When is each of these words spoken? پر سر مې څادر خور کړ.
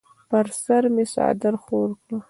پر 0.29 0.45
سر 0.63 0.83
مې 0.93 1.05
څادر 1.13 1.53
خور 1.63 1.89
کړ. 2.03 2.17